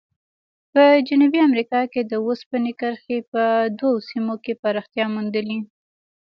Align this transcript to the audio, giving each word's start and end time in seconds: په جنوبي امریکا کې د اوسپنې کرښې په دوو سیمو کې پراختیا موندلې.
په 0.71 0.83
جنوبي 1.07 1.39
امریکا 1.47 1.81
کې 1.91 2.01
د 2.05 2.13
اوسپنې 2.25 2.71
کرښې 2.79 3.17
په 3.31 3.43
دوو 3.77 3.91
سیمو 4.09 4.35
کې 4.43 4.53
پراختیا 4.61 5.05
موندلې. 5.13 5.59